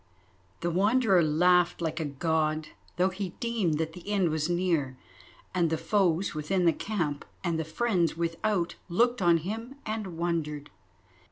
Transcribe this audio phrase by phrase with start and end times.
[0.61, 4.97] The Wanderer laughed like a God, though he deemed that the end was near,
[5.53, 10.71] and the foes within the camp and the friends without looked on him and wondered.